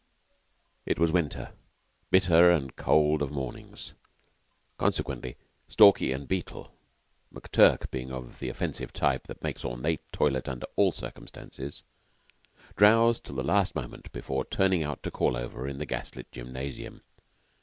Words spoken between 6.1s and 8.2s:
and Beetle McTurk being